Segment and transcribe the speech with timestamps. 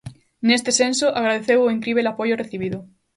[0.47, 2.77] Neste senso, agradeceu o "incríbel" apoio recibido.